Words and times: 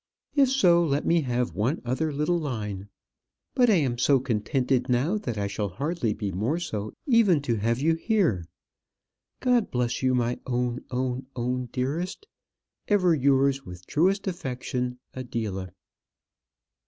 If 0.33 0.49
so, 0.49 0.83
let 0.83 1.05
me 1.05 1.21
have 1.21 1.53
one 1.53 1.79
other 1.85 2.11
little 2.11 2.39
line. 2.39 2.89
But 3.53 3.69
I 3.69 3.75
am 3.75 3.99
so 3.99 4.19
contented 4.19 4.89
now, 4.89 5.19
that 5.19 5.37
I 5.37 5.45
shall 5.45 5.69
hardly 5.69 6.11
be 6.11 6.31
more 6.31 6.57
so 6.57 6.93
even 7.05 7.39
to 7.43 7.57
have 7.57 7.79
you 7.79 7.93
here. 7.93 8.47
God 9.41 9.69
bless 9.69 10.01
you, 10.01 10.15
my 10.15 10.39
own, 10.47 10.83
own, 10.89 11.27
own 11.35 11.67
dearest. 11.71 12.25
Ever 12.87 13.13
yours 13.13 13.63
with 13.63 13.85
truest 13.85 14.25
affection, 14.25 14.97
ADELA. 15.13 15.69